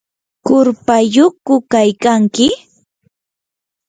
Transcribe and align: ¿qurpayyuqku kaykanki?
¿qurpayyuqku 0.45 1.53
kaykanki? 1.71 2.47